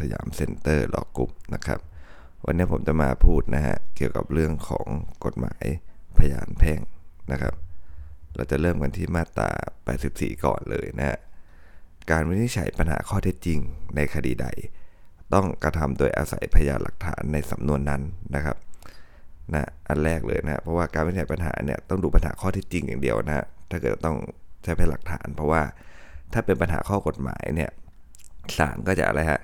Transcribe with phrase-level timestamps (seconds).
[0.00, 1.80] สยามเซ็นเตอร์ Law Group นะครับ
[2.44, 4.86] วันนี้ผมจะมาพูดนะฮะเกี่ยวกับเรื่องของ
[5.24, 5.64] กฎหมาย
[6.18, 6.80] พยานแพ่ง
[7.32, 7.54] นะครับ
[8.34, 9.50] เราจะเริ่มกันที่มาตรา
[9.96, 11.18] 84 ก่อนเลยนะฮะ
[12.10, 13.58] การวินิจฉัยปัญหาข้อเท็จจริง
[13.96, 14.46] ในคดีใด
[15.34, 18.02] ต้องกระทำโดยอาศัยพยานหลักฐานในสำนวนนั้น
[18.34, 18.56] นะครับ
[19.54, 24.16] นะอันแรกเลยนะเพราะว่าการวินิจฉัยปัญหาเนี่ยต้องดูปัญหาข้อเท็จจริงอย่างเดียวนะถ้าเกิดต้อง
[24.62, 25.62] ใช้พยานหลักฐาน เพราะว่า
[26.32, 27.70] ถ้าเป็นปัญหาข้อกฎหมายเนี่ย
[28.58, 29.40] ศาลก็จะอะไรฮะ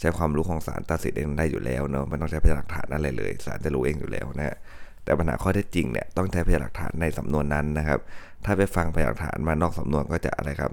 [0.00, 4.56] ใช้ความรู้ของศาลตัดสินเองได้อยู่แล้วเนาะไม่ต้องใช้พยานหลักฐานอะไรเลยศาลจะรู้เองอยู่แล้วนะ
[5.04, 8.00] แต่ปัญหาข้อเท็จจริงเนี่ยต้องใช้พยานหลักฐานในสำนวนนั้นนะครับ
[8.44, 10.72] ถ้าไปฟังพยานหลักฐานมานอกสำนวนก็จะอะไรครับ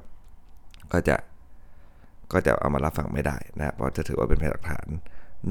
[0.94, 1.16] ก็จะ
[2.34, 4.88] ก็จะเอามารับฟังไม่ได้นะเพราะจะถือว่าเป็นพยานหลักฐาน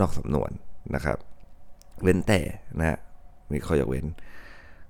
[0.01, 0.51] นอกสำนวน
[0.95, 1.19] นะครับ
[2.03, 2.41] เว้นแต่
[2.79, 2.99] นะ
[3.53, 4.07] มีข้อยกเว้น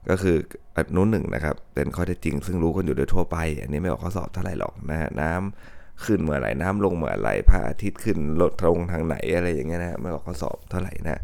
[0.09, 0.37] ก็คือ
[0.77, 11.21] อนุหนึ่งนะครับ เป็นข้อเท็จจริง ซึ่งรู้กันอยู่โดยทั่วไป อันนี้ไม่ออกข้อสอบเท่าไหร่หรอกนะฮะน้ำ ขึ้นเมื่อไหร่น้ำลงเมื่อไหร่พระอาทิตย์ขึ้นลดลงทางไหนอะไรอย่างเงี้ยนะไม่ออกข้อสอบเท่าไหร่นะ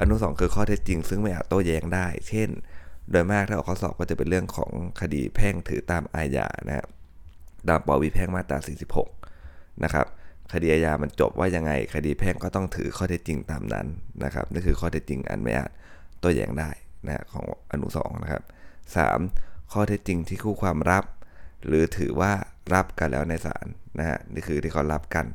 [0.00, 2.48] อนุสองคือข้อเท็จจริง ซึ่งไม่อาจโต้แย้งได้ เช่น
[3.10, 6.86] โดยมากถ้าออกข้อสอบก็จะเป็นเรื่องของคดีแพ่งถือตามอาญานะ
[7.68, 8.58] ตามปวีแพ่งมาตรา
[9.20, 10.06] 46 นะครับ
[10.52, 13.86] คดีอาญามันจบว่ายังไง คดีแพ่งก็ต้องถือข้อเท็จจริงตามนั้น
[14.24, 15.70] นะครับนี่คือข้อเท็จจริงอันไม่อาจ
[16.20, 16.70] โต้แย้งได้
[17.06, 18.42] นะของอนุสองนะครับ
[19.06, 19.72] 3.
[19.72, 21.04] ข้อเท็จจริงที่คู่ความรับ
[21.66, 22.32] หรือถือว่า
[22.74, 23.66] รับกันแล้วในศาล
[23.98, 25.26] นะฮะนี่คือที่เขารับกัน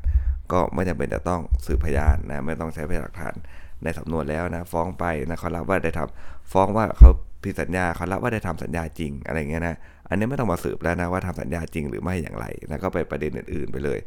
[0.52, 3.36] ก็ไม่จำเป็นจะต้องสืบพยานนะไม่ต้องใช้พยานหลักฐาน
[3.84, 7.10] ในสำนวนแล้วนะฟ้องไปนะเขารับว่าได้ทำฟ้องว่าเขา
[7.44, 9.76] ผิดสัญญาเขารับว่าได้ทำสัญญาจริงอะไรเงี้ยนะ
[10.10, 14.00] อันนี้ไม่ต้องมาสืบแล้วนะว่าทำสัญญาจริงหรือไม่อย่างไรนะก็ไปประเด็นอื่นๆไปเลย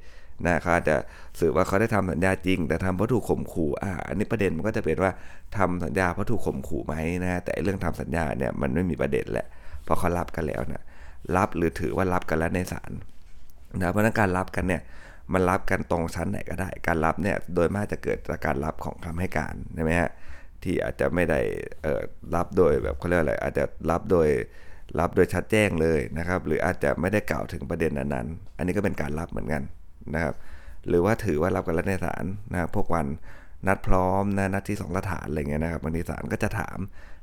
[0.47, 0.97] นะเขาอาจจะ
[1.39, 5.13] สืบว่าเขาได้ทำสัญญาจริง แต่ทำเพราะถูกข่มขู่อ่าอันนี้ประเด็นมันก็จะเป็นว่า
[5.57, 9.47] ทำสัญญาเพราะถูกข่มขู่ไหมนะแต่เรื่องทำสัญญาเนี่ยมันไม่มีประเด็นแหละ
[9.85, 10.83] เพราะเขารับกันแล้วนะ
[11.37, 12.93] รับหรือถือว่ารับกันแล้วในศาล
[13.77, 14.83] นะเพราะนั้นการรับกันเนี่ย
[15.33, 20.11] มันรับกันตรงชั้นไหนก็ได้ การรับเนี่ยโดยมากจะเกิดจากการรับของคำให้การใช่ไหมฮะ
[20.63, 21.41] ที่อาจจะไม่ได้
[22.35, 24.29] รับโดยแบบเขาเรียกอะไรอาจจะรับโดย
[24.99, 29.63] รับโดยชัดแจ้งเลยนะครับ หรืออาจจะไม่ได้กล่าวถึงประเด็นนั้นๆ อันนี้ก็เป็นการรับเหมือนกัน
[30.15, 30.35] นะครับ
[30.89, 33.07] หรือว่าถือว่ารับกันแล้วในศาลนะพวกวัน
[33.67, 36.79] นัดพร้อมนะนัดที่สองสถานอะไรเงี้ยนะครับบางทีศาลก็จะถาม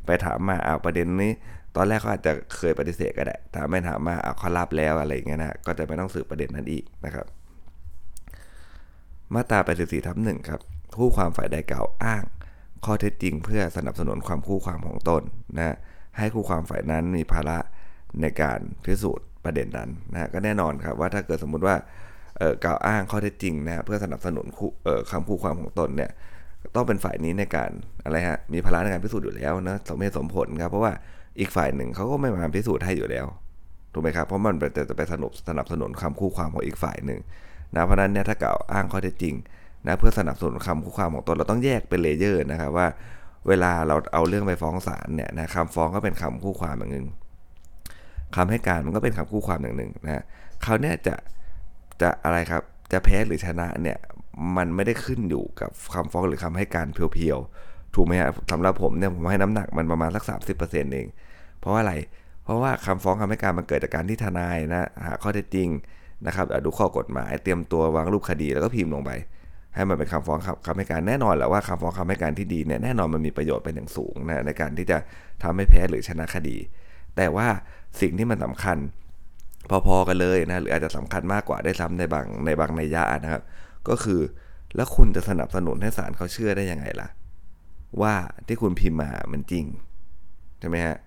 [0.06, 1.32] ไปถามมาเอาประเด็นนี้
[1.76, 7.26] ตอนแรกเขาอาจจะเคยปฏิเสธก็ได้ถ้าไม่ถามมาเอาเขารับแล้วอะไรเงี้ยนะก็จะไม่ต้องสืบประเด็นนั้นอีกนะครับ
[9.34, 10.60] มาตรา84ทับหนึ่งครับ
[10.98, 12.24] คู่ความฝ่ายใดกล่าวอ้าง
[12.86, 15.24] ข้อเท็จจริงเพื่อสนับสนุนความคู่ความของตน
[15.58, 15.76] นะ
[16.18, 17.58] ให้คู่ความฝ่ายนั้นมีภาระ
[18.22, 21.76] ในการพิสูจน์ประเด็นนั้นนะก็แน่นอนครับว่าถ้าเกิดสมมุติว่า
[22.64, 24.46] กล่าวอ้างข้อเท็จจริงนะเพื่อสนับสนุน
[25.12, 26.12] คำคู่ความของตนเนี่ย
[26.76, 27.72] ต้องเป็นฝ่ายนี้ในการ
[28.04, 30.94] อะไรฮะมีภาระในการพิสูจน์อยู่แล้วนะสมเหตุสมผลครับเพราะว่า
[31.40, 33.26] อีกฝ่ายหนึ่งเขาก็ไม่มาพิสูจน์ให้อยู่แล้ว
[33.94, 34.56] ถูกไหมครับเพราะมัน
[34.90, 37.20] จะไปสนับสนับสนุนคำคู่ความของอีกฝ่ายหนึ่ง
[37.76, 39.36] นะเพราะนั้นเนี่ยถ้ากล่าวอ้างข้อเท็จจริง
[39.88, 42.88] นะเพื่อสนับสนุนคำคู่ความของตนเราต้องแยกเป็น layer นะครับว่า
[43.48, 47.08] เวลาเราเอาเรื่องไปฟ้องศาลเนี่ยนะคำฟ้องก็เป็นคำคู่ความอย่างหนึ่ง
[48.36, 50.24] คำให้การมันก็เป็นคำคู่ความอย่างหนึ่งนะ
[50.64, 51.16] เขาเนี่ยจะ
[52.02, 53.98] จะอะไรครับจะแพ้หรือชนะเนี่ย
[54.58, 61.08] มันไม่ได้ขึ้นอยู่กับคำฟ้องหรือคำให้การเพียวๆถูกไหมฮะสำหรับผมเนี่ยผมให้น้ำหนักมันประมาณสักสามสิบเปอร์เซ็นต์เอง
[61.60, 61.96] เพราะว่าอะไร
[62.44, 65.70] เพราะว่าคำฟ้องคำให้การมันเกิดจากการที่ทนายนะหาข้อเท็จจริง
[66.28, 69.12] นะครับดูข้อกฎหมายเตรียมตัววางรูปคดีแล้วก็พิมพ์ลงไป
[69.76, 74.98] ให้มันเป็นคำฟ้องคำให้การแน่นอนแหละว่าคำฟ้องคำให้การที่ดีเนี่ยแน่นอนมันมีประโยชน์เป็นอย่างสูงนะในการที่จะ
[75.44, 76.58] ทำให้แพ้หรือชนะคดี
[77.16, 77.48] แต่ว่า
[78.02, 78.78] สิ่งที่มันสาคัญ
[79.70, 83.44] พอๆกันเลยนะหรืออาจจะสำคัญมากกว่าได้ซ้ำในบางในบางในยะนะครับ
[83.90, 84.22] ก็คือ
[84.76, 87.10] แล้วคุณจะสนับสนุนให้ศาลเขาเชื่อได้ยังไงล่ะ
[88.02, 88.14] ว่า
[88.48, 89.66] ที่คุณพิมพ์มามันจริง
[90.60, 90.98] ใช่ไหมฮะ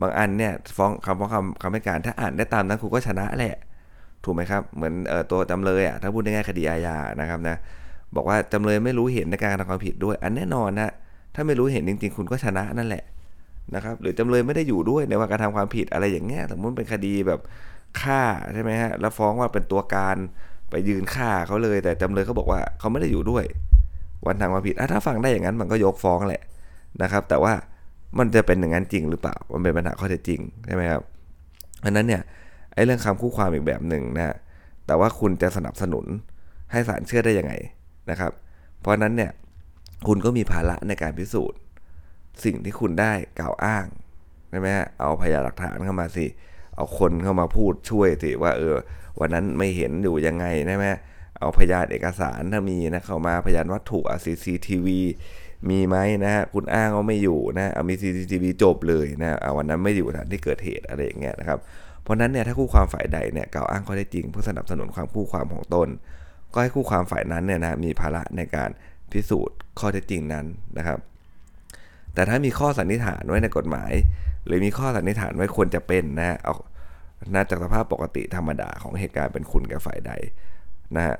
[0.00, 3.56] บางอันเนี่ยฟ้องคำฟ้องคำคำให้การ ถ้าอ่านได้ตามนั้นคุณก็ชนะแหละ
[4.24, 7.56] ถูกไหมครับเหมือนเออตัวจำเลยอะถ้าพูดง่ายๆคดีอาญานะครับนะ
[8.16, 10.90] บอกว่าจำเลยไม่รู้เห็นในการกระทำความผิดด้วย อันแน่นอนนะ
[11.34, 13.04] ถ้าไม่รู้เห็นจริง ๆ คุณก็ชนะนั่นแหละ
[13.74, 17.40] นะครับหรือจำเลยไม่ได้อยู่ด้วยในว่าการทำความผิดอะไรอย่างเงี้ยสมมติเป็นคดีแบบ
[18.00, 18.22] ฆ่า
[18.54, 20.16] ใช่ไหมฮะแล้วฟ้องว่าเป็นตัวการ
[20.70, 23.44] ไปยืนฆ่าเขาเลย แต่จำเลยเขาบอกว่าเขาไม่ได้อยู่ด้วย
[24.26, 26.42] วันทางความผิดถ้าฟังได้อย่างนั้นมันก็ยกฟ้องแหละ
[27.02, 27.52] นะครับ แต่ว่า
[28.18, 31.02] มันจะเป็นอย่างนั้นจริงหรือเปล่า มันเป็นปัญหาข้อเท็จจริงใช่ไหมครับ
[31.84, 32.22] อันนั้นเนี่ย
[32.74, 34.36] ไอ้เรื่องคำคู่ความอีกแบบหนึ่งนะ
[34.86, 36.06] แต่ว่าคุณจะสนับสนุน
[36.72, 37.52] ให้ศาลเชื่อได้ยังไง
[38.10, 38.32] นะครับ
[38.80, 39.30] เพราะนั้นเนี่ย
[40.06, 41.58] คุณก็มีภาระในการพิสูจน์
[42.44, 43.86] สิ่งที่คุณได้กล่าวอ้าง
[44.50, 44.68] ใช่ไหม
[45.00, 46.26] เอาพยานหลักฐานเข้ามาสิ
[46.76, 48.74] เอาคนเข้ามาพูดช่วยสิว่าเออ
[49.20, 50.86] วันนั้นไม่เห็นอยู่ยังไงใช่ไหม
[51.38, 55.00] เอาพยานเอกสารถ้ามีนะเข้ามาพยานวัตถุอะซีซีทีวี
[55.68, 61.58] มีไหมนะฮะคุณอ้างว่าไม่อยู่นะเอามีซีซีทีวีจบเลยนะเอาวันนั้นไม่อยู่ถานที่เกิดเหตุอะไรอย่างเงี้ยนะครับ
[62.02, 65.88] เพราะนั้นเนี่ยถ้าคู่ความฝ่ายใดเนี่ยกล่าวอ้างข้อเท็จจริงเพื่อสนับสนุนความคู่ความของตน
[66.52, 68.70] ก็ให้คู่ความฝ่ายนั้นเนี่ยนะมีภาระในการ
[69.12, 70.46] พิสูจน์ข้อเท็จจริงนั้น
[70.78, 70.98] นะครับ
[72.14, 73.92] แต่ถ้ามีข้อสันนิษฐานไว้ในกฎหมาย
[74.46, 76.54] หรือมีข้อสันนิษฐานไว้ควรจะเป็นนะเอา
[77.34, 80.12] น่าจากสภาพปกติธรรมดาของเหตุการณ์เป็นคุณแก่ฝ่ายใด
[80.96, 81.16] นะฮะ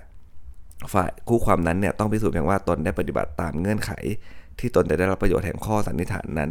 [0.95, 3.93] ฝ่ายคู่ความนั้นเนี่ยต้องพิสูจน์เพียงว่าตนได้ปฏิบัติตามเงื่อนไข
[4.59, 6.51] ที่ตนจะได้รับประโยชน์แห่งข้อสันนิษฐานนั้น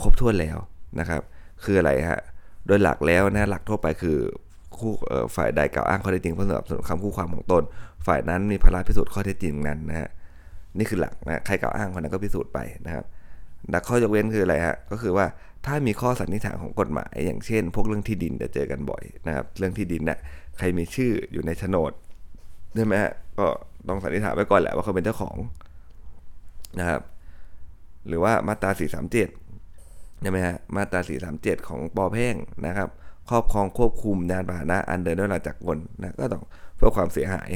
[0.00, 0.56] ครบถ้วนแล้ว
[1.00, 1.22] นะครับ
[1.64, 2.20] คืออะไรฮะ
[2.66, 4.16] โดยหลักแล้วนะหลักทั่วไปคือ
[4.78, 4.92] คู่
[5.36, 7.62] ฝ่ายใดกล่าวอ้างข้อเท็จจริงเพื่อสนับสนุนคำคู่ความของตน
[8.06, 10.08] ฝ่ายนั้นมีภาระพิสูจน์ข้อเท็จจริงนั้นนะฮะ
[10.78, 13.04] นี่คือหลักนะใครกล่าวอ้างคนนั้นก็พิสูจน์ไปนะครับ
[13.70, 15.26] แต่ข้อยกเว้นคืออะไรฮะก็คือว่า
[15.66, 20.18] ถ้ามีข้อสันนิษฐานของกฎหมาย อย่างเช่น พวกเรื่องที่ดินจะเจอกันบ่อยนะครับ เรื่องที่ดินนะ่ะ
[20.58, 21.92] ใครมีชื่ออยู่ในโฉนด
[22.74, 23.46] ใช่ไหมฮะก็
[23.88, 25.36] ต้องสันนิษฐานไว้ก่อนแหละว่าเขาเป็นเจ้าของ
[26.80, 27.00] นะครับ
[28.08, 28.70] หรือว่ามาตรา
[29.46, 31.00] 437ใช่ไหมฮะมาตรา
[31.34, 32.34] 437 ของปอแพ่ง
[32.66, 32.88] นะครับ
[33.30, 36.42] ครอบครองควบคุมยานพาหนะอันเดินด้วยหลักจักรกลนะก็ต้อง
[36.76, 37.50] เพื่อความเสียหาย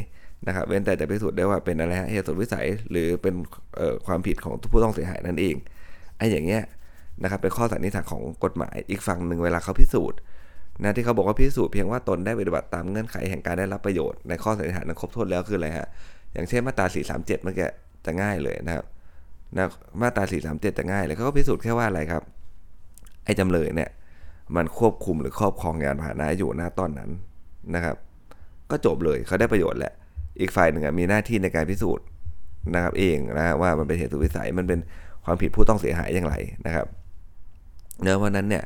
[0.47, 3.35] นะครับ เว้นแต่จะพิสูจน์ได้ว่าเป็นอะไรเหตุสุดวิสัยหรือเป็น
[4.07, 5.57] ความผิดของผู้ต้องเสียหายนั่นเอง
[6.19, 6.63] ไอ้อย่างเงี้ย
[7.23, 10.19] นะครับเป็นข้อสันนิษฐานของกฎหมายอีกฝั่งหนึ่งเวลาเขาพิสูจน์
[10.81, 15.89] นะที่เขาบอกว่าพิสูจน์เพียงว่าตนได้ปฏิบัติตามเงื่อนไขแห่งการได้รับประโยชน์ในข้อสันนิษฐานนั้นครบถ้วนแล้วคืออะไรฮะ
[16.33, 17.69] อย่างเช่นมาตรา 437 เมื่อกี้
[18.05, 18.85] จะง่ายเลยนะครับ
[19.57, 19.67] นะ
[20.03, 22.23] มาตรา 437 จะง่ายเลยเขาก็พิสูจน์แค่ว่าอะไรครับ
[23.25, 23.91] ไอ้จำเลยเนี่ย
[24.57, 27.11] มันควบคุมหรือครอบครองยานพาหนะอยู่หน้าตอนนั้น
[27.75, 27.97] นะครับ
[28.71, 29.93] ก็จบเลยเขาได้ประโยชน์แหละ
[30.41, 32.05] อีกฝ่ายหนึ่งมีหน้าที่ในการพิสูจน์
[32.75, 34.79] นะครับเองนะว่ามันเป็นเหตุสุวิสัยมันเป็น
[35.25, 36.35] ความผิดผู้ต้องเสียหายอย่างไร
[36.67, 36.87] นะครับ
[38.03, 38.65] เนื้อวันนั้นเนี่ย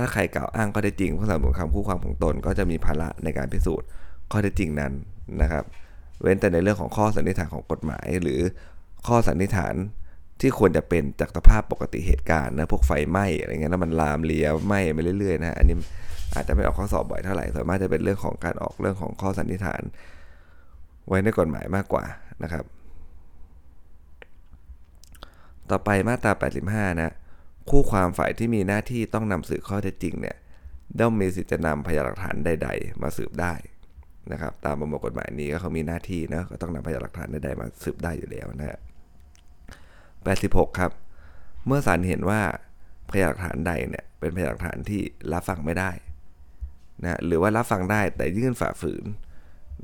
[0.00, 3.86] ถ้าใครกล่าวอ้างข้อเท็จจริงผู้สนับสนุนคำคู่ความของตน ก็จะมีภาระในการพิสูจน์
[4.32, 4.92] ข้อเท็จจริงนั้น
[5.42, 5.64] นะครับ
[6.22, 8.40] เว้นแต่ในเรื่องของข้อสันนิษฐานของกฎหมาย หรือ
[9.06, 9.74] ข้อสันนิษฐาน
[10.40, 15.76] ที่ควรจะเป็นจากสภาพปกติเหตุการณ์นะพวกไฟไหม้อะไรเงี้ยแล้วมันลามเลียไหม้ไปเรื่อยๆนะอันนี้
[16.34, 19.82] อาจจะไม่ออกข้อสอบบ่อยเท่าไหร่ส่วนมากจะเป็นเรื่องของการออกเรื่องของข้อสันนิษฐาน
[21.08, 22.04] ไว้ในกฎหมายมากกว่า
[22.42, 22.64] นะครับ
[25.70, 26.32] ต่อไปมาตรา
[26.66, 27.14] 85 นะ
[27.70, 30.36] คู่ความฝ่ายที่มีหน้าที่ต้องนำสืบข้อเท็จจริงเนี่ย
[31.00, 33.54] ย่อมมีสิทธิจะนำพยานหลักฐานใด ๆ มาสืบได้
[34.32, 38.78] นะครับ ตามประมวลกฎหมายนี้ก็เขามีหน้าที่นะก็ต้องนำพยานหลักฐานใดๆมาสืบได้อยู่แล้วนะฮะ
[39.98, 40.90] 86 ครับ
[41.66, 42.40] เมื่อศาลเห็นว่า
[43.10, 45.02] พยานหลักฐานใดเนี่ยเป็นพยานหลักฐานที่
[45.32, 45.90] รับฟังไม่ได้
[47.02, 49.04] นะหรือว่ารับฟังได้แต่ยื่นฝ่าฝืน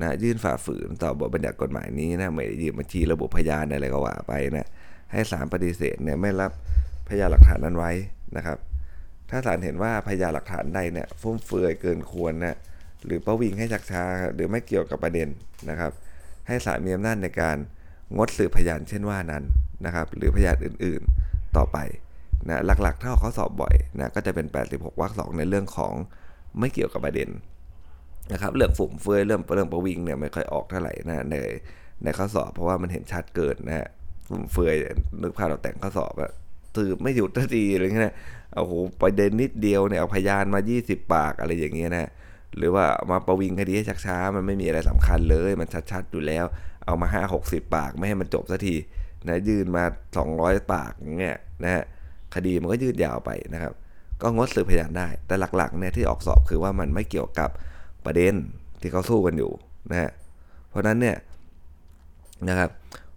[0.01, 4.69] นะยื่นฝ่าฝืนต่อบทบัญญัติกฎหมายนี้นะไม่ยืนบัญชีระบุพยานอะไรก็ว่าไปนะ
[5.13, 6.53] ให้ศาลปฏิเสธเนี่ยไม่รับ
[7.09, 7.93] พยานหลักฐานนั้นไว้
[8.37, 8.59] นะครับ
[9.31, 12.57] ถ้าศาลเห็นว่าพยานหลักฐานใดเนี่ยฟุ่มเฟือยเกินควรนะ
[13.05, 14.05] หรือประวิงให้ชักช้า
[14.35, 15.29] หรือไม่เกี่ยวกับประเด็น
[15.71, 15.93] นะครับ
[16.47, 17.57] ให้ศาลมีอำนาจในการ
[18.17, 19.45] งดสืบพยานเช่นว่านั้น
[19.87, 21.79] นะครับ หรือพยานอื่นๆต่อไป
[22.49, 25.93] นะหลักๆถ้าเขาสอบบ่อยนะก็จะเป็น 86วรรคสองในเรื่องของ
[26.59, 27.29] ไม่เกี่ยวกับประเด็น
[28.33, 31.35] นะครับเรื่องฝุ่มเฟือยเรื่องเรื่องประวิงเนี่ยไม่ค่อยออกเท่าไหร่นะใน
[32.05, 33.89] ในข้อสอบเพราะว่ามันเห็นชัดเกินนะฮะ
[34.29, 34.75] ฝุ่มเฟือย
[35.23, 36.33] นึกภาพเราแต่งข้อสอบอะ
[36.77, 38.15] สืบไม่หยุดทันทีอะไรเงี้ย
[38.57, 42.11] โอ้โหประเด็นนิดเดียวเนี่ยเอาพยานมา 20 ปากอะไรอย่างเงี้ยนะ
[42.57, 46.45] หรือว่ามาประวิงคดีให้ชักช้ามันไม่มีอะไรสำคัญเลย มันชัดๆอยู่แล้ว
[46.87, 48.75] เอามา 5 60 ปากไม่ให้มันจบสักที
[49.27, 49.85] นะยืนมา
[50.27, 50.91] 200 ปาก
[51.21, 51.85] เงี้ยนะฮะ
[52.35, 53.73] คดีมันก็ยืดยาวไปนะครับ
[54.23, 57.51] ก็งดสืบพยานได้ แต่หลักๆเนี่ยที่ออกสอบคือว่ามันไม่เกี่ยวกับ
[58.05, 58.35] ประเด็น
[58.81, 59.53] ที่เขาสู้กันอยู่
[59.91, 60.11] นะฮะ
[60.69, 61.17] เพราะนั้นเนี่ย
[62.49, 62.71] นะครับ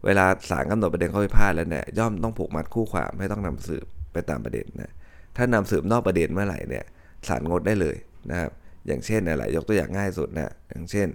[0.06, 4.91] เวลาศาลกำหนดประเด็นข้อพิพาทแล้วเนี่ยย่อมต้องผูกมัดคู่ความให้ต้องนำสืบไปตามประเด็นนะ
[5.36, 6.86] ถ้านำสืบนอกประเด็นเมื่อไหร่เนี่ย
[7.27, 7.96] ศาลงดได้เลย
[8.29, 8.51] นะครับ
[8.88, 11.08] อย่างเช่นอะไรยกตัวอย่างง่ายสุดนะอย่างเช่น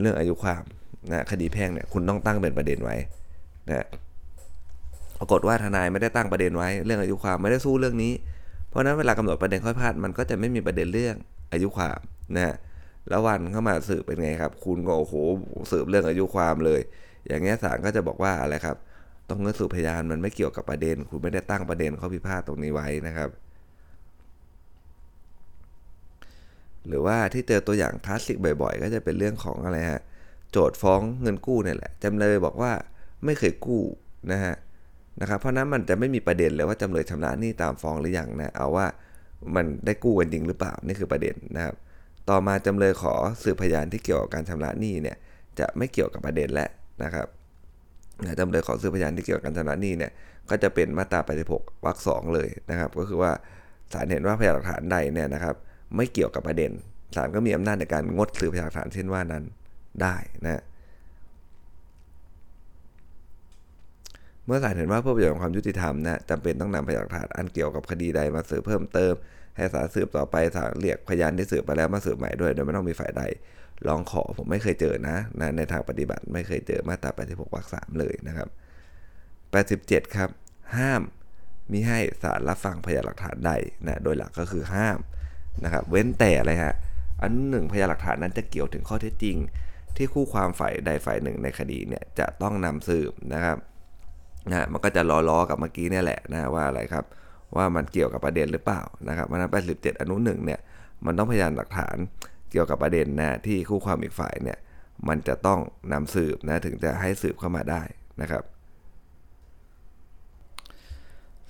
[0.00, 0.62] เรื่องอายุความ
[1.10, 2.96] นะคดีแพ่งเนี่ยคุณต้องตั้งเป็นประเด็นไว้
[3.68, 3.86] นะ
[5.18, 8.12] ปรากฏว่าทนายไม่ได้ตั้งประเด็นไว้ เรื่องอายุความไม่ได้สู้เรื่องนี้
[8.68, 11.14] เพราะนั้นเวลากำหนดประเด็นข้อพิพาทมันก็จะไม่มีประเด็นเรื่อง
[11.52, 11.98] อายุความ
[12.36, 12.54] นะ
[13.08, 15.14] แล้ววันเข้ามาสืบเป็นไงครับ คุณก็โอ้โห
[15.72, 16.80] สืบเรื่องอายุความเลย
[17.28, 18.76] อย่างเงี้ยศาลก็จะบอกว่าอะไรครับ
[19.28, 23.30] ต้องเงื่อนสู่พยานมันไม่เกี่ยวกับประเด็น คุณไม่ได้ตั้งประเด็นข้อพิพาทตรงนี้ไว้นะครับ
[26.88, 30.02] หรือว่าที่เจอตัวอย่างคลาสสิกบ่อย ๆ ก็จะเป็นเรื่องของอะไรฮะ
[30.50, 32.72] โจทย์ฟ้องเงินกู้เนี่ยแหละจำเลยบอกว่า
[33.24, 33.82] ไม่เคยกู้
[34.32, 34.54] นะฮะ
[35.20, 38.86] นะครับ เพราะนั้นมันจะไม่มีประเด็นเลยว่าจำเลยชำระหนี้ตามฟ้องหรือยังนะเอาว่า
[39.54, 41.74] มันได้กู้กันจริงหรือเปล่านี่คือประเด็นนะครับ
[42.28, 45.16] ต่อมาจำเลยขอสืบพยานที่เกี่ยวกับการชำระหนี้เนี่ย
[45.58, 46.68] จะไม่เกี่ยวกับประเด็นและ
[47.04, 47.26] นะครับ
[48.38, 50.12] จำเลยขอซื้อพยานที่เกี่ยวกับการชำระหนี้เนี่ย
[50.50, 51.20] ก็จะเป็นมาตรา
[51.52, 53.32] 86วรรคสองเลยนะครับ ก็คือว่า
[53.92, 55.54] ศาลเห็นว่าพยานหลักฐานใดเนี่ยนะครับ
[55.96, 56.70] ไม่เกี่ยวกับประเด็น
[57.16, 59.44] ศาลก็มีอำนาจในการงดสืบพยานหลักฐานเช่นว่านั้น
[60.02, 60.14] ได้
[60.44, 60.62] นะ
[64.46, 69.14] เมื่อศาลเห็นว่าเพื่อประโยชน์ของความยุติธรรมนะจำเป็นต้องนำพยานหลักฐานอันเกี่ยวกับคดีใดมาสืบเพิ่มเติม
[69.56, 73.22] ให้ศาลสืบต่อไปศาลเรียกพยานที่สืบไปแล้วมาสืบใหม่ด้วยโดยไม่ต้องมีฝ่ายใด
[73.88, 78.48] ลองขอผมไม่เคยเจอนะนะในทางปฏิบัติไม่เคยเจอมาตรา86วรรคสามเลยนะครับ
[79.32, 80.30] 87ครับ
[80.76, 81.02] ห้าม
[81.72, 83.52] มิให้ศาลรับฟังพยานหลักฐานใด
[83.86, 84.98] นะโดยหลักก็คือห้าม
[85.64, 86.74] นะครับ เว้นแต่อะไรฮะ
[87.22, 89.36] อันหนึ่งพยานหลักฐานนั้นจะเกี่ยวถึงข้อเท็จจริง
[89.96, 93.56] ที่คู่ความฝ่ายใดฝ่ายหนึ่งในคดีเนี่ยจะต้องนำสืบนะครับ
[94.50, 97.04] นะมันก็จะล้อๆกับเมื่อกี้เนี่ยแหละนะว่าอะไรครับ
[97.56, 100.60] ว่ามันเกี่ยวกับประเด็นหรือเปล่านะครับมันนั้น87 อนุหนึ่งเนี่ย
[101.06, 101.96] มันต้องพยานหลักฐาน
[102.50, 104.58] เกี่ยวกับประเด็นนะที่คู่ความอีกฝ่ายเนี่ย
[105.08, 105.60] มันจะต้อง
[105.92, 107.82] นำสืบนะถึงจะให้สืบเข้ามาได้
[108.20, 108.42] นะครับ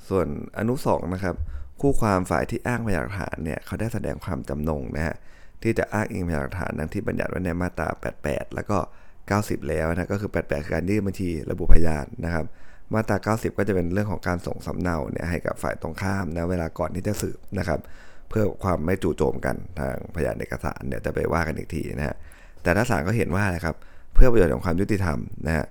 [0.08, 0.26] ส่วน
[0.58, 1.36] อนุสองนะครับ
[1.80, 5.16] คู่ความฝ่ายที่อ้างพยานหลักฐานเนี่ยเขาได้แสดงความจำนงนะฮะ
[5.62, 7.88] ที่จะอ้างอิงพยานหลักฐานดังที่บัญญัติไว้ในมาตรา
[8.22, 8.78] 88 แล้วก็
[9.22, 12.44] 90 แล้วนะก็คือ 88 คือการยื่นบัญชีระบุพยานนะครับ
[12.94, 17.80] มาตรา 90 ก็จะเป็นเรื่องของการส่งสำเนาเนี่ยให้กับฝ่ายตรงข้ามนะเวลาก่อนที่จะสืบนะครับ
[18.28, 22.16] เพื่อความไม่จู่โจมกันทางพยานเอกสารเนี่ยจะไปว่ากันอีกทีนะฮะ
[22.62, 23.74] แต่ถ้าศาลก็เห็นว่านะครับ
[24.14, 25.66] เพื่อประโยชน์ของความยุติธรรมนะฮะ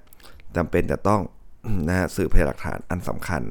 [0.56, 1.22] จำเป็นจะต้อง
[1.88, 3.42] นะฮะสืบพยานหลักฐานอันสำคัญ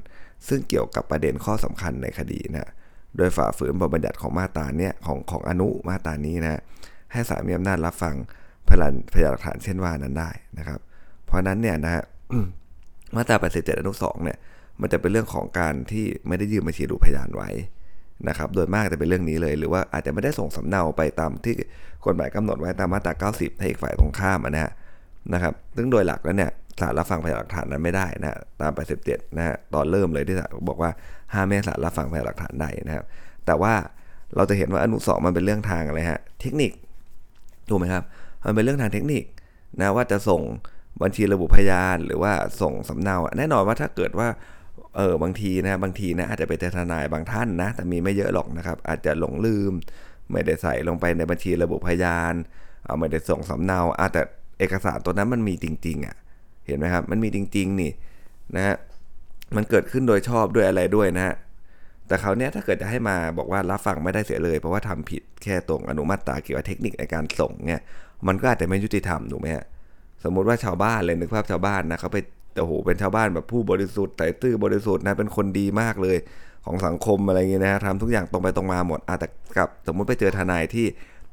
[0.49, 2.71] ซึ่งเกี่ยวกับประเด็นข้อสำคัญในคดีนะ
[3.17, 6.61] โดยฝ่าฝืนบทบัญญัติของมาตราเนี่ยของของอนุมาตรานี้นะ
[7.13, 8.15] ให้ศาลมีอำนาจรับฟัง
[8.69, 10.81] พยานพยานหลักฐานเช่นว่านั้นได้นะครับ
[11.27, 12.05] เพราะนั้นเนี่ยนะฮะ
[13.17, 14.39] มาตรา87อนุ2เนี่ย
[14.81, 17.51] มันจะเป็นเรื่องของการที่ไม่ได้ยื่นบัญชีดูพยานไว้
[18.29, 21.55] นะครับ โดยมากจะเป็นเรื่องนี้เลย หรือว่าอาจจะไม่ได้ส่งสำเนาไปตามที่
[22.07, 24.73] กฎหมายกำหนดไว้ตามมาตรา 90 ให้อีกฝ่ายตรงข้ามนะฮะ
[25.33, 26.51] นะครับ ซึ่งโดยหลักแล้วเนี่ย
[26.81, 28.73] ศาลรับฟังพยานหลักฐานนั้นไม่ได้นะตาม
[29.05, 30.91] 87 นะฮะตอนเริ่มเลยที่ศาลบอกว่า
[31.35, 33.05] ห้ามไม่ศาลรับฟังพยานหลักฐานใดนะครับ
[33.47, 33.75] แต่ว่า
[34.37, 36.73] เราจะเห็นว่าอนุสองมันเป็นเรื่องทางอะไรฮะเทคนิค
[37.69, 38.05] ถูกไหมครับ
[38.47, 39.25] มันเป็นเรื่องทางเทคนิค
[39.81, 40.41] นะว่าจะส่ง
[41.03, 44.29] บัญชีระบุพยานหรือว่าส่งสำเนาแน่นอนว่าถ้าเกิดว่า
[44.97, 49.73] เออบางทีนะบางทีนะอาจจะไปเจอทนายบางท่านนะแต่มีไม่เยอะหรอกนะครับ อาจจะหลงลืม
[50.31, 52.35] ไม่ได้ใส่ลงไปในบัญชีระบุพยาน
[52.87, 54.23] เอาไม่ได้ส่งสำเนาอาแต่
[54.59, 56.17] เอกสารตัวนั้นมันมีจริง ๆอะ
[56.67, 57.93] เห็นไหมครับมันมีจริง ๆ นี่
[58.57, 58.77] นะฮะ
[59.57, 61.35] มันเกิดขึ้นโดยชอบด้วยอะไรด้วยนะฮะ
[62.09, 67.83] แต่เขาเนี้ยถ้าเกิดจะให้มาบอกว่ารับฟังไม่ได้เสียเลย เพราะว่าทำผิดแค่ตรงอนุมาตราเกี่ยวกับเทคนิคในการส่งเนี่ย
[68.27, 69.65] มันก็อาจจะไม่ยุติธรรมถูกไหมฮะ
[70.25, 72.19] สมมุติว่าชาวบ้านเลยนึกภาพชาวบ้านนะเขาไป
[72.61, 76.17] โอ้โหเป็นชาวบ้านแบบผู้บริสุทธิ์ไต่ตื้อบริสุทธิ์นะเป็นคนดีมากเลย
[76.67, 80.87] ของสังคมอะไรเงี้ยนะทำทุกอย่างตรงไปตรงมาหมดอาจจะกับสมมุติไปเจอทนายที่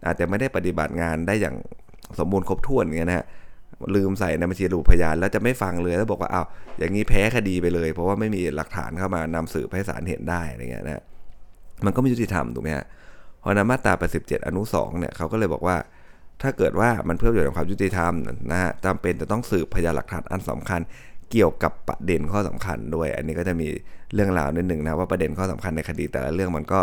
[0.05, 1.55] อาจจะไม่ได้ปฏิบัติงานได้อย่าง
[2.19, 3.25] สมบูรณ์ครบถ้วนเงี้ยนะฮะ
[3.95, 6.45] ลืมใส่ในบัญชีรูปพยานแล้วจะไม่ฟังเลยแล้วบอกว่าอ้าว
[6.79, 11.03] อย่างนี้แพ้คดีไปเลย เพราะว่าไม่มีหลักฐานเข้ามานำสืบให้ศาลเห็นได้อะไรเงี้ยนะ
[11.85, 12.85] มันก็ไม่ยุติธรรมถูกไหมฮะ
[13.39, 15.75] เพราะนั้นมาตรา87 อนุ2เนี่ยเขาก็เลยบอกว่า
[16.41, 18.13] ถ้าเกิดว่ามันเพื่อประโยชน์ของความยุติธรรม
[18.51, 20.81] นะฮะจำเป็นจะต้องสืบพยานหลักฐานอันสำคัญ
[21.31, 23.67] เกี่ยวกับประเด็นข้อสำคัญด้วย อันนี้ก็จะมี
[24.13, 26.81] เรื่องราวนิดหนึ่งนะว่าประเด็นข้อสำคัญในคดีแต่ละเรื่องมันก็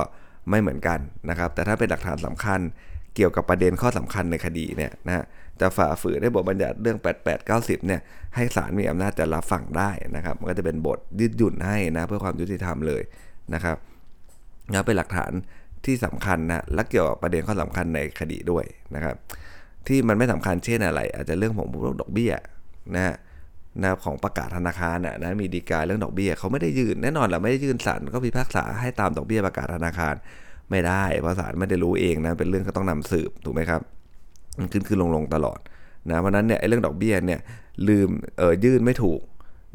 [0.51, 0.99] ไม่เหมือนกัน
[1.31, 2.61] นะครับ แต่ถ้าเป็นหลักฐานสำคัญ
[3.17, 5.25] เกี่ยวกับประเด็นข้อสำคัญในคดีเนี่ยนะ
[5.61, 8.01] จะฝ่าฝืนได้บทบัญญัติเรื่อง 88 90 เนี่ย
[8.35, 13.03] ให้ศาลมีอำนาจจะรับฟังได้นะครับ มันก็จะเป็นบทยืดหยุ่นให้นะเพื่อความยุติธรรมเลย
[13.55, 13.77] นะครับ
[14.73, 15.33] นะเป็นหลักฐาน
[15.85, 19.17] ที่สำคัญนะและเกี่ยวกับประเด็นข้อสำคัญในคดีด้วยนะครับ
[19.87, 22.33] ที่มันไม่สำคัญเช่นอะไร อาจจะเรื่องของพวกดอกเบี้ย
[22.95, 23.15] นะฮะ
[23.83, 30.15] นะของประกาศธนาคารนะนะมีดีกาเรื่องดอกเบี้ยเขาไม่ได้ยื่นแน่นอนแหละไม่ได้ยื่นศาลก็พิพากษาให้ตามดอกเบี้ยประกาศธนาคาร
[30.71, 33.81] ไม่ได้เพราะศาลไม่ได้รู้เองนะเป็นเรื่องก็ต้องนำสืบถูกไหมครับ
[34.59, 35.59] มันขึ้นขึ้นลงลงตลอด
[36.09, 37.41] นะเพราะนั้นเนี่ยไอ้เรื่องดอกเบี้ยเนี่ย
[37.89, 38.09] ลืม
[38.39, 39.21] เออยื่นไม่ถูก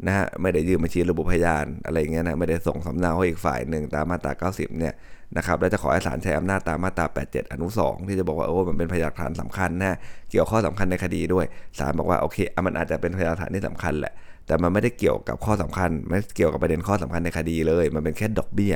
[0.06, 4.94] นะฮะไม่ได้ยื่นบัญชีระบุพยานอะไรเงี้ยนะไม่ได้ส่งสำเนาให้อีกฝ่ายหนึ่งตามมาตรา 90 เนี่ย
[5.36, 9.96] นะครับแล้วจะขอให้ศาลใช้อำนาจตามมาตรา 87 อนุ 2 ที่จะบอกว่าโอ้มันเป็นพยานหลักฐานสำคัญนะ
[10.30, 11.46] เกี่ยวข้อสำคัญในคดีด้วย
[11.78, 14.12] ศาลบอกว่าโอเคมันอาจจะเป็นพยานหลักฐานที่สำคัญแหละ
[14.46, 18.74] แต่มันไม่ได้เกี่ยวกับข้อสำคัญ ไม่เกี่ยวกับประเด็นข้อสำคัญในคดีเลย มันเป็นแค่ดอกเบี้ย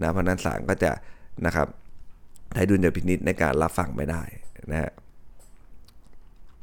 [0.00, 0.90] นะเพราะนั้นศาลก็จะ
[1.46, 1.66] นะครับ
[2.54, 4.22] ใช้ดุลยพินิษในการรับฟังไม่ได้
[4.70, 4.90] นะฮะ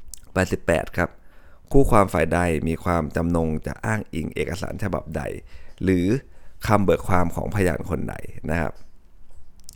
[0.06, 1.10] 88 ครับ
[1.72, 5.22] คู่ความฝ่ายใดมีความจำนงจะอ้างอิงเอกสารฉบับใด
[5.84, 6.06] หรือ
[6.68, 8.16] คำเบิกความของพยานคนใด
[8.50, 8.72] นะครับ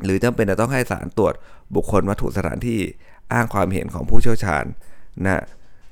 [0.04, 1.34] หรือจำเป็นจะต้องให้ศาลตรวจ
[1.76, 2.80] บุคคลวัตถุสถานที่
[3.34, 4.66] อ้างความเห็นของผู้เชี่ยวชาญ
[5.24, 5.44] นะ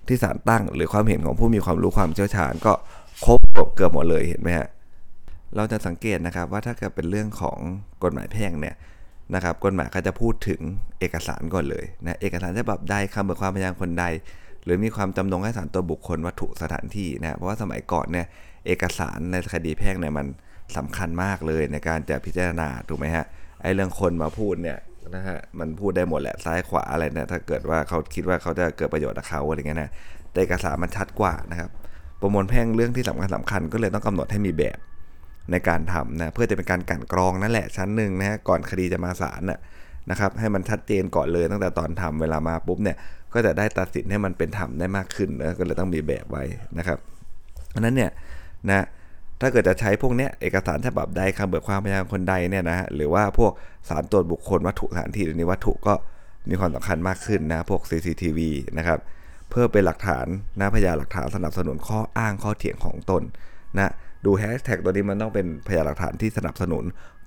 [0.08, 2.74] ที่ศาลตั้งหรือความเห็นของผู้มีความรู้ความเชี่ยวชาญ ก็
[3.26, 3.40] ครบ
[3.76, 4.68] เกือบหมดเลยเห็นไหมฮะ
[5.56, 7.58] เราจะสังเกตนะครับว่าถ้าเกิดเป็นเรื่องของ
[8.04, 8.76] กฎหมายแพ่งเนี่ย
[9.36, 10.60] นะครับกฎหมายก็จะพูดถึง
[11.00, 14.06] เอกสารก่อนเลยนะเอกสารฉบับใดคำเบิกความพยานคนใด
[14.66, 18.26] หรือมีความจำนงให้สารตัวบุคคลวัตถุสถานที่นะเพราะว่าสมัยก่อนเนี่ย
[18.66, 20.28] เอกสารในคดีแพ่งเนี่ยมัน
[20.78, 23.26] สำคัญมากเลยในการจะพิจารณาถูกไหมฮะ
[23.62, 24.78] ไอ้เรื่องคนมาพูดเนี่ย
[25.16, 29.92] นะฮะมันพูดได้หมดแหละซ้ายขวาอะไรเนี่ยถ้าเกิดว่าเขาคิดว่าเขาจะเกิดประโยชน์กับเขาอะไรเงี้ยนะ
[30.32, 31.70] แต่เอกสารมันชัดกว่านะครับ
[32.22, 34.78] ประมวลแพ่งเรื่องที่สำคัญสำคัญก็เลยต้องกำหนดให้มีแบบ
[35.52, 39.60] ในการทำนะเพื่อจะเป็นการกันกรองนั่นแหละชั้นหนึ่งนะฮะก่อนคดีจะมาศาลนะ
[40.10, 42.98] นะครับให้มันชัดเจนก่อนเลยตั้งแต่ตอนทำเวลามาปุ๊บเนี่ย
[43.34, 46.44] ก็จะได้ตัดสินให้มันเป็นธรรมได้มากขึ้นนะก็เลยต้องมีแบบไว้
[46.78, 46.98] นะครับ
[47.70, 48.12] เพราะนั้นเนี่ย
[48.70, 48.86] นะ
[49.42, 53.52] ถ้าเกิดจะใช้พวกเนี้ยเอกสารฉบับใดคำเบิกความพยานคนใดเนี่ยนะหรือว่าพวก
[53.90, 55.94] สารตรวจบุคคลวัตถุสถานที่หรือนี้วัตถุก็
[56.50, 58.40] มีความสำคัญมากขึ้นนะพวก CCTV
[58.78, 59.00] นะครับ
[59.50, 60.26] เพื่อเป็นหลักฐาน
[60.60, 63.24] นะพยานหลักฐานสนับสนุนข้ออ้างข้อเถียงของตน
[63.78, 63.92] นะ
[64.26, 66.84] ดูแฮชแท็กตัวนี้มันต้องเป็นพยานหลักฐานที่สนับสนุน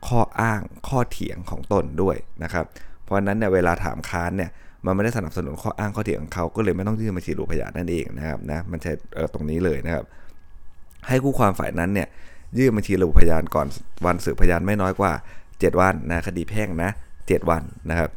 [0.09, 2.65] ข้ออ้างข้อเถียงของตนด้วยนะครับ
[3.05, 4.51] เพราะนั้นเนี่ยเวลาถามค้านเนี่ย
[4.87, 8.93] มันไม่ได้สนับสนุนข้ออ้างข้อเถียงของเขาก็เลยไม่ต้องยื่นบัญชีรูพยานนั่นเองนะครับนะมันใช้
[9.35, 10.05] ตรงนี้เลยนะครับ
[11.09, 12.09] ให้คู่ความฝ่ายนั้นเนี่ย
[12.59, 13.67] ยื่นบัญชีระบุพยานก่อน
[14.07, 15.13] วันสืบพยานไม่น้อยกว่า
[15.47, 18.11] 7 วันนะคดีแพ่งนะ 7 วันนะครับ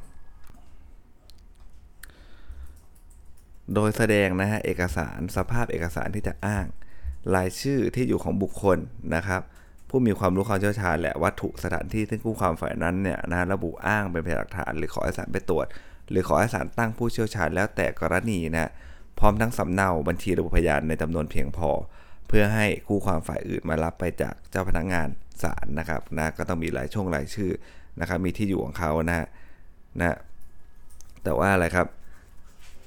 [3.73, 6.65] โดยแสดงนะฮะเอกสารสภาพเอกสารที่จะอ้าง
[7.35, 8.77] รายชื่อที่อยู่ของบุคคล
[9.15, 9.41] นะครับ
[9.89, 15.65] ผู้มีความรู้ความเชี่ยวชาญและวัตถุสถานที่ซึ่งคู่ความฝ่ายนั้นเนี่ยนะระบุอ้างเป็นพยานหลักฐานหรือขอให้ศาลไปตรวจ
[16.09, 18.71] หรือขอให้ศาลตั้งผู้เชี่ยวชาญแล้วแต่กรณีนะ
[19.19, 21.69] พร้อมทั้งสำเนาบัญชีระบุพยานในจำนวนเพียงพอ
[22.27, 25.07] เพื่อให้คู่ความฝ่ายอื่นมารับไปจากเจ้าพนักงาน
[25.43, 27.51] ศาลนะครับนะก็ต้องมีรายช่วงรายชื่อ
[27.99, 29.27] นะครับมีที่อยู่ของเขานะ
[29.99, 30.17] นะ
[31.23, 31.87] แต่ว่าอะไรครับ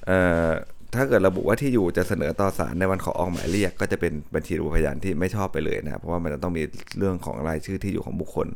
[0.06, 0.48] เอ่อ
[0.94, 6.62] ถ้าเกิดระบุว่าที่อยู่จะเสนอต่อศาลในวันขอออกหมายเรียก ก็จะเป็นบัญชีรูปพยานที่ไม่ชอบไปเลยนะเพราะว่ามันจะต้องมี
[6.98, 8.48] เรื่องของรายชื่อที่อยู่ของบุคคล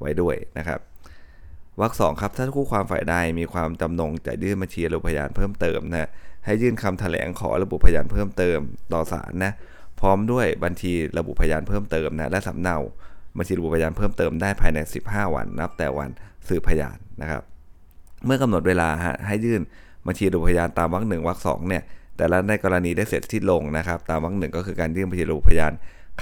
[0.00, 0.80] ไว้ด้วยนะครับ
[1.80, 6.08] วรรคสองครับ ถ้าคู่ความฝ่ายใดมีความจำนงจะยื่นบัญชีรูปพยานเพิ่มเติมนะ
[6.44, 8.58] ให้ยื่นคำแถลงขอระบุพยานเพิ่มเติม
[8.92, 9.52] ต่อศาลนะ
[10.00, 12.78] พร้อมด้วยบัญชีระบุพยานเพิ่มเติมนะและสำเนา
[13.38, 16.10] บัญชีระบุพยานเพิ่มเติมได้ภายใน 15 วันนับแต่วัน
[16.48, 17.42] สืบพยานนะครับ
[18.24, 19.60] เมื่อกำหนดเวลาฮะให้ยื่น
[20.06, 21.82] บัญชีระบุพยานตามวรรคหนึ่งวรรคสองเนี่ย
[22.16, 25.72] แต่ละในกรณีได้เสร็จที่ลงนะครับ ตามวรรคหนึ่งก็คือการยื่นบัญชีระบุพยาน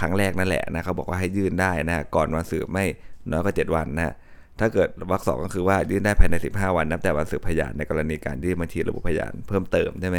[0.01, 2.85] ครั้งแรกนั่นแหละนะเขาบอกว่าให้ยื่นได้นะก่อนวันสืบไม่
[3.31, 4.15] น้อยกว่า7วันนะ
[4.61, 10.17] ถ้าเกิดวรรคสองก็คือว่ายื่นได้ภายใน 15 วันนับแต่วันสืบพยานในกรณีการยื่นบัญชีระบุพยานเพิ่มเติมใช่ไหม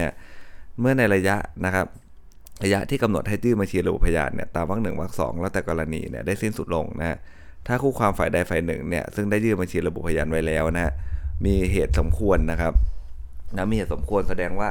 [0.79, 1.87] เมื่อในระยะนะครับ
[2.63, 7.17] ระยะที่กำหนดให้ยื่นบัญชีระบุพยานเนี่ยตามวรรคหนึ่งวรรคสองแล้วแต่กรณีเนี่ยได้สิ้นสุดลงนะ
[7.67, 10.91] ถ้าคู่ความฝ่ายใดฝ่ายหนึ่งเนี่ยซึ่งได้ยื่นบัญชีระบุพยานไว้แล้วนะ
[11.45, 12.73] มีเหตุสมควรนะครับ
[13.57, 14.69] นะมีเหตุสมควรแสดงว่า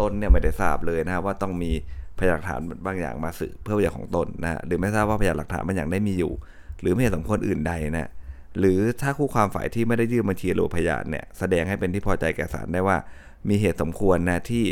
[0.00, 1.70] ตนเนี่ยไม่ได้ทราบเลยนะว่าต้องมี
[2.18, 6.32] พยานหลักฐานบางอย่างมาสืบเพื่อประโยชน์ของตนนะหรือไม่ทราบว่าพยานหลักฐานบางอย่างได้มีอยู่
[6.80, 8.08] หรือไม่เหตุสมควรอื่นใดนะ
[8.58, 12.98] หรือถ้าคู่ความฝ่ายที่ไม่ได้ยื่นบัญชีระบุพยานเนี่ยแสดงให้เป็นที่พอใจแก่ศาลได้ว่า
[13.48, 14.64] มีเหตุสมควรนะที่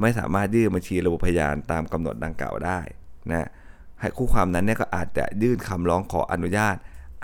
[0.00, 2.80] ไม่สามารถยื่นบัญชีระบุพยานตามกำหนดดังกล่าวได้
[3.30, 3.48] นะ
[4.00, 6.76] ให้คู่ความนั้นเนี่ยก็อาจจะยื่นคำร้องขออนุญาต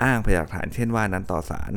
[0.03, 1.73] อ้างพยานหลักฐานเช่นว่านั้นต่อศาล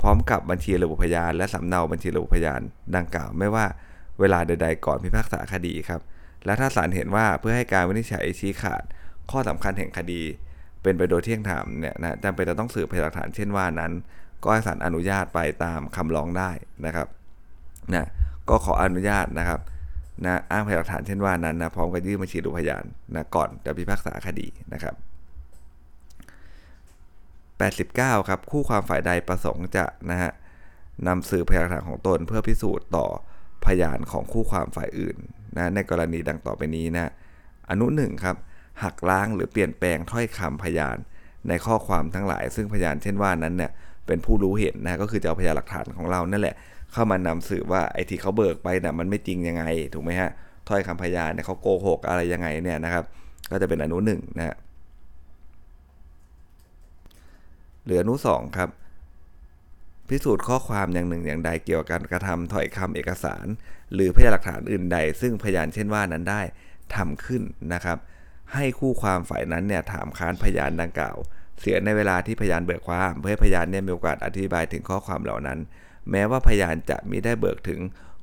[0.00, 2.60] พร้อมกับบัญชีระบุพยานและสำเนาบัญชีระบุพยาน
[2.96, 3.66] ดังกล่าวไม่ว่า
[4.20, 6.00] เวลาใดๆก่อนพิพากษาคดีครับ
[6.44, 8.82] และถ้าศาลเห็นว่าเพื่อให้การวินิจฉัยชี้ขาด
[9.30, 10.22] ข้อสำคัญแห่งคดี
[10.82, 13.92] เป็นไปโดยเที่ยงธรรมเนี่ยนะจำเป็นจะต้องสืบพยานหลักฐานเช่นว่านั้น
[14.42, 16.50] ก็ให้ศาลอนุญาตไปตามคำร้องได้
[16.86, 17.08] นะครับ
[17.94, 18.06] นะ
[18.48, 19.60] ก็ขออนุญาตนะครับ
[20.24, 24.94] นะอ้างพยานหลักฐานเช่นว่านั้นนะพร้อมกับยื่นบัญชีรูพยานนะก่อนจะพิพากษาคดีนะครับ
[28.00, 30.30] 89 ครับ คู่ความฝ่ายใดประสงค์จะนะฮะ
[31.06, 33.06] นำสืบพยานหลักฐานของตนเพื่อพิสูจน์ต่อ
[33.66, 35.16] พยานของคู่ความฝ่ายอื่น
[35.56, 37.10] นะในกรณีดังต่อไปนี้นะ
[37.70, 38.36] อนุหนึ่งครับ
[38.82, 40.96] หักล้างหรือเปลี่ยนแปลงถ้อยคำพยาน
[41.48, 43.70] ในข้อความทั้งหลาย ซึ่งพยานเช่นว่านั้นเนี่ย
[44.06, 46.54] เป็นผู้รู้เห็นนะก็คือจะเอาพยานหลักฐานของเรานั่นแหละ
[46.92, 49.64] เข้ามานำสืบว่าไอ้ที่เขาเบิกไปนะ่ะมันไม่จริงยังไง
[49.94, 50.30] ถูกไหมฮะ
[50.68, 53.04] ถ้อยคำพยานเนี่ยเขาโกหกอะไรยังไงเนี่ยนะครับ
[53.50, 54.56] ก็จะเป็นอนุหนึ่งนะ
[57.84, 58.68] เหลืออนุสองครับ
[60.08, 63.46] พิสูจน์ข้อความอย่างหนึ่งอย่างใดเกี่ยวกับการกระทำถ้อยคำเอกสาร
[63.94, 66.42] หรือพยานหลักฐานอื่นใด ซึ่งพยานเช่นว่านั้นได้
[66.94, 67.42] ทำขึ้น
[67.74, 67.98] นะครับ
[68.54, 71.16] ให้คู่ความฝ่ายนั้นเนี่ยถามค้านพยานดังกล่าว
[71.60, 75.58] เสียในเวลาที่พยานเบิกความ เพื่อให้พยานเนี่ยมีโอกาสอธิบายถึงข้อความเหล่านั้น
[76.10, 77.80] แม้ว่าพยานจะมิได้เบิกถึง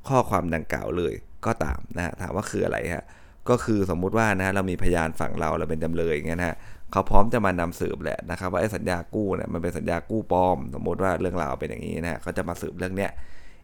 [0.08, 1.14] ข้อความดังกล่าวเลย
[1.46, 3.04] ก็ตามนะฮะถามว่าคืออะไรฮะ
[3.48, 6.56] ก็คือสมมุติว่านะเรามีพยานฝั่งเราเราเป็นจำเลยอย่างเงี้ยนะฮะ
[6.92, 13.10] เขาพร้อมจะมานำสืบแหละนะครับว่าไอ้สัญญากู้เนี่ยมันเป็นสัญญากู้ปลอม สมมติว่าเรื่องราวเป็นอย่างนี้นะเขาจะมาสืบเรื่องเนี้ย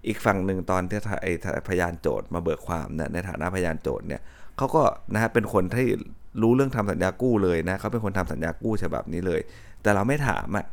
[0.07, 1.33] อีกฝั่งหนึ่งตอนที่ไอ้
[1.69, 4.21] พยานโจทย์มาเบิกความเนี่ยในฐานะพยานโจทย์เนี่ย
[4.57, 4.83] เขาก็
[5.15, 5.89] นะฮะเป็นคนที่
[6.43, 9.41] รู้เรื่องทำสัญญากู้เลยนะเขาเป็นคนทำสัญญากู้ฉบับนี้เลย
[9.83, 10.67] แต่เราไม่ถามอะ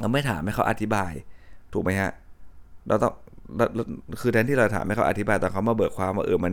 [0.00, 1.12] เราไม่ถามให้เขาอธิบาย
[1.72, 2.10] ถูกไหมฮะ
[2.88, 3.12] เราต้อง
[4.20, 6.52] คือแทนที่เราถามให้เขาอธิบายตอนเขามาเบิกความว่าเออมัน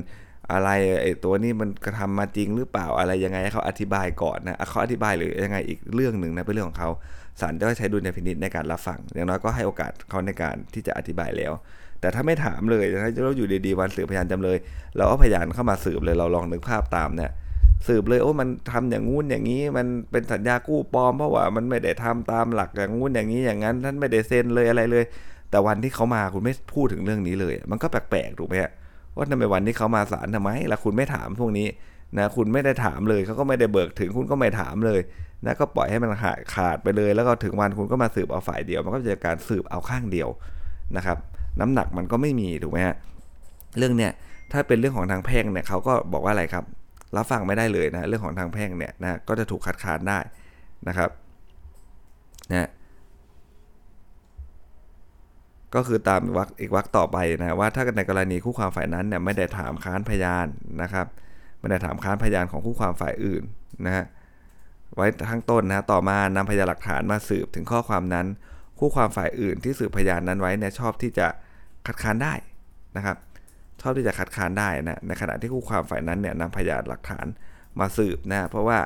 [0.52, 0.70] อะไร
[1.02, 6.89] ไอ้ตัวนี้มันกระทำมาจริงหรือเปล่าอะไรยังไงให้เขาอธิบายก่อนนะเขาอธิบายหรือยังไงอีกเรื่องหนึ่งนะเป็นเรื่องของเขา
[7.42, 11.54] ศาลจะใช้ดุลยพินิจในการรับฟังอย่างน้อยก็ให้โอกาสเขาในการที่จะอธิบายแล้ว
[12.02, 14.58] แต่ถ้าไม่ถามเลยถ้าเราอยู่ดีๆวันสืบพยานจำเลย
[14.98, 17.32] เราก็พยานเข้ามาสืบเลยเราลองนึกภาพตามเนี่ย
[17.88, 25.04] สืบเลยโอ้มันทำอย่างงู้นอย่างนี้ มันเป็นสัญญากู้ปลอมเพราะว่ามันไม่ได้ทำตามหลักอย่างงู้นอย่างนี้อย่างนั้นท่านไม่ได้เซ็นเลยอะไรเลย
[25.52, 28.72] แต่วันที่เขามาคุณไม่พูดถึงเรื่องนี้เลย มันก็แปลกๆถูกไหมฮะ
[29.15, 31.68] ว่าทำไมวันนี้เขามาศาลทำไมล่ะคุณไม่ถามพวกนี้
[32.18, 35.00] นะคุณไม่ได้ถามเลยเขาก็ไม่ได้เบิกถึงคุณก็ไม่ถามเลย
[35.46, 40.30] นะก็ปล่อยให้มันขาดขาดไปเลย แล้วก็ถึงวันคุณก็มาสืบเอาฝ่ายเดียว มันก็จะการสืบเอาข้างเดียว
[40.98, 41.18] นะครับ
[41.60, 42.96] น้ำหนักมันก็ไม่มีถูกไหมฮะ
[43.78, 44.12] เรื่องเนี้ย
[44.52, 46.63] ถ้าเป็นเรื่องของทางแพ่งเนี่ยเขาก็บอกว่าอะไรครับ
[47.15, 50.19] รับฟังไม่ได้เลยนะเรื่องของทางแพ่งเนี่ยนะก็จะถูกคัดค้านได้
[50.88, 51.10] นะครับ
[52.52, 52.69] นะ
[55.76, 60.48] ก็คือตามวรรคอีกวรรคต่อไปนะว่าถ้าในกรณีคู่ความฝ่ายนั้นเนี่ยไม่ได้ถามค้านพยาน
[60.82, 61.08] นะครับ
[61.60, 63.43] ไม่ได้ถามค้านพยานของคู่ความฝ่ายอื่น
[63.86, 64.06] นะฮะ
[64.95, 68.28] ไว้ทั้งต้นนะต่อมานำพยานหลักฐานมาสืบถึงข้อความนั้น
[68.80, 71.28] คู่ความฝ่ายอื่นที่สืบพยานนั้นไว้เนี่ยชอบที่จะ
[71.86, 72.34] คัดค้านได้
[72.98, 73.17] นะครับ
[73.82, 77.26] ชอบที่จะคัดค้านได้นะในขณะที่คู่ความฝ่ายนั้นเนี่ยนำพยานหลักฐาน
[77.80, 78.80] มาสืบนะเพราะว่า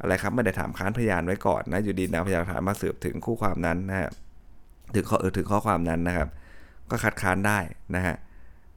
[0.00, 4.10] อะไรครับไม่ได้ถามค้านพยานไว้ก่อนนะอยู่ดีนำพยานหลักฐานมาสืบถึงคู่ความนั้นนะฮะ
[4.94, 6.28] ถึงข้อถึงข้อความนั้นนะครับ
[6.90, 7.58] ก็คัดค้านได้
[7.94, 8.16] นะฮะ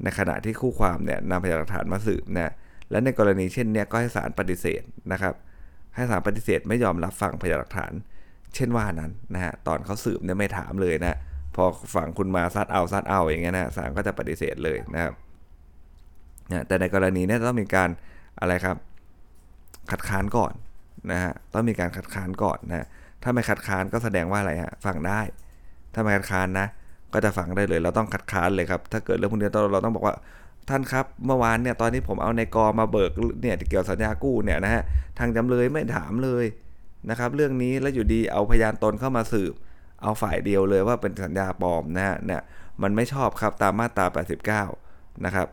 [0.03, 2.53] ในขณะที่คู่ความเนี่ยนำพยานหลักฐานมาสืบนะ
[2.91, 4.81] และในกรณีเช่นเนี้ยก็ให้ศาลปฏิเสธ
[5.11, 5.33] นะครับ
[5.95, 7.93] ให้ศาลปฏิเสธไม่ยอมรับฟังพยานหลักฐาน
[8.55, 11.17] เช่นว่านั้นนะฮะตอนเขาสืบเนี่ยไม่ถามเลยนะ
[11.55, 11.63] พอ
[11.95, 15.13] ฝั่งคุณมาซัดเอาซัดเอาอย่างเงี้ยนะศาลก็จะปฏิเสธเลยนะครับ
[16.51, 17.89] นะแต่ในกรณีนี้ต้องมีการ
[18.39, 18.77] อะไรครับ
[19.91, 20.53] คัดค้านก่อน
[21.11, 22.87] นะฮะต้องมีการคัดค้านก่อนนะ
[23.23, 25.21] ถ้าไม่คัดค้านก็แสดงว่าอะไรฮะฟังได้
[25.93, 26.67] ถ้าไม่คัดค้านนะ
[27.13, 30.15] ก็จะฟังได้เลย เราต้องคัดค้านเลยครับ ถ้าเกิดเรื่องพวกนี้เราต้องบอกว่า
[30.69, 33.11] ท่านครับเมื่อวานเนี่ยตอนนี้ผมเอาในกอมาเบิก
[33.41, 34.83] เนี่ยเกี่ยวสัญญากู้เนี่ยนะฮะ
[35.19, 36.45] ทางจำเลยไม่ถามเลย
[37.09, 39.53] นะครับ เรื่องนี้แล้วอยู่ดีเอาพยานตนเข้ามาสืบ
[40.01, 42.41] เอาฝ่ายเดียวเลยว่าเป็นสัญญาปลอมนะฮะเนี่ย
[42.81, 44.05] มันไม่ชอบครับตามมาตรา
[44.63, 45.47] 89 นะครับ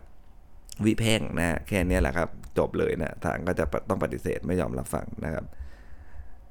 [0.85, 5.45] วิเพ่งนะแค่นี้แหละครับ จบเลยนะศาลก็จะต้องปฏิเสธไม่ยอมรับฟังนะครับ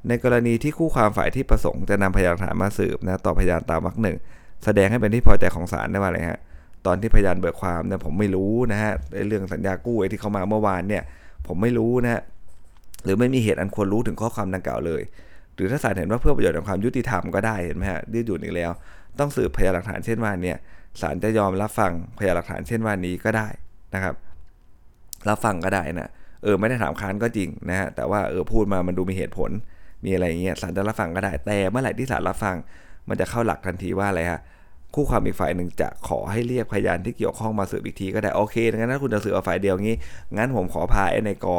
[0.07, 4.17] ในกรณีที่คู่ความฝ่ายที่ประสงค์จะนำพยานหลักฐานมาสืบนะต่อพยานตามวรรคหนึ่ง
[4.65, 6.39] แสดงให้เป็นที่พอใจของศาลได้ว่าอะไรฮะ
[6.85, 8.93] ตอนที่พยานเบิกความเนี่ยผมไม่รู้นะฮะ
[9.27, 11.03] เรื่องสัญญากู้ไอ้ที่เขามาเมื่อวานเนี่ย
[11.47, 12.21] ผมไม่รู้นะฮะ
[13.03, 15.01] หรือไม่มีเหตุอันควรรู้ถึงข้อความดังกล่าวเลย
[15.55, 18.71] หรือถ้าศาลเห็นว่าเพื่อประโยชน์แห่งความยุติธรรมก็ได้เห็นไหมฮะยืดหยุ่นอีกแล้ว
[19.19, 20.57] ต้องสืบพยานหลักฐานเช่นว่าเนี่ย
[21.01, 23.47] ศาลจะยอมรับฟังพยานหลักฐานเช่นว่านี้ก็ได้
[23.97, 24.15] นะครับ
[25.29, 26.09] รับฟังก็ได้นะ
[26.43, 29.51] เออไม่ได้ถามค้านก็จริงนะฮะแต่ว่าเออพูดมามันดูมีเหตุผล
[30.05, 32.55] มีอะไรอย่างเงี้ยศาลจะรับฟังก็ได้แต่เมื่อไหร่ที่ศาลรับฟัง
[33.09, 34.39] มันจะเข้าหลักทันทีว่าอะไรฮะ
[34.93, 39.97] คู่ความอีกฝ่ายหนึ่งจะขอให้เรียกพยานที่เกี่ยวข้องมาสืบอีกทีก็ได้โอเคงั้นถ้าคุณจะสืบเอาฝ่ายเดียวงี้
[40.37, 41.57] งั้นผมขอพาไอ้ในกอ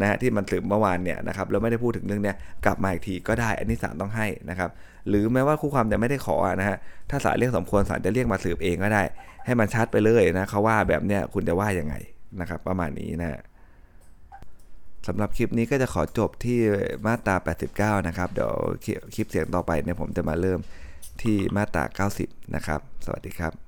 [0.00, 4.70] นะฮะที่มันสืบเมื่อวานเนี่ยนะครับแล้วไม่ได้พูดถึงเรื่องเนี้ยกลับมาอีกทีก็ได้ อันนี้ศาลต้องให้นะครับ
[5.08, 6.76] หรือแม้ว่าคู่ความจะไม่ได้ขอนะฮะ
[7.10, 9.02] ถ้าศาลเรียกสมควรศาลจะเรียกมาสืบเองก็ได้
[9.44, 11.94] ให้มันชัดไปเลยนะเขาว่าแบบเนี้ยคุณจะว่ายังไง
[12.40, 13.40] นะครับประมาณนี้นะฮะ
[15.08, 16.58] สำหรับคลิปนี้ก็จะขอจบที่
[17.06, 17.36] มาตรา
[17.98, 18.52] 89 นะครับเดี๋ยว
[19.14, 20.60] คลิปเสียงต่อไปเนี่ยผมจะมาเริ่ม
[21.22, 23.67] ที่มาตรา 90 นะครับ สวัสดีครับ